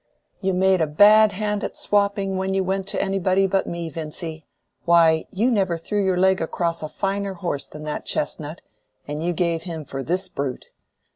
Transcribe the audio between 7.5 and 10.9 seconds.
than that chestnut, and you gave him for this brute.